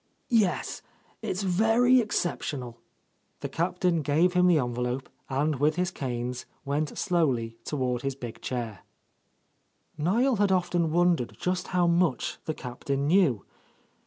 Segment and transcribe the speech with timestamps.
[0.31, 0.81] "Yes.
[1.21, 2.79] It's very exceptional."
[3.41, 8.41] The Captain gave him the envelope, and with his canes went slowly toward his big
[8.41, 13.05] chair.— T t6— A Lost Lady Niel had often wondered just how much the Captain
[13.05, 13.45] knew.